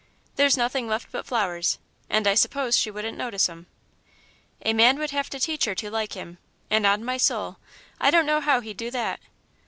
There's 0.35 0.57
nothing 0.57 0.87
left 0.87 1.11
but 1.11 1.27
flowers 1.27 1.77
and 2.09 2.25
I 2.25 2.33
suppose 2.33 2.75
she 2.75 2.89
wouldn't 2.89 3.19
notice'em. 3.19 3.67
"A 4.65 4.73
man 4.73 4.97
would 4.97 5.11
have 5.11 5.29
to 5.29 5.39
teach 5.39 5.65
her 5.65 5.75
to 5.75 5.91
like 5.91 6.13
him, 6.13 6.39
and, 6.71 6.87
on 6.87 7.05
my 7.05 7.17
soul, 7.17 7.57
I 7.99 8.09
don't 8.09 8.25
know 8.25 8.41
how 8.41 8.61
he'd 8.61 8.77
do 8.77 8.89
that. 8.89 9.19